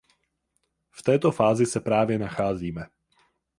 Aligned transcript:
V 0.91 1.03
této 1.03 1.31
fázi 1.31 1.65
se 1.65 1.79
právě 1.79 2.19
nacházíme. 2.19 2.87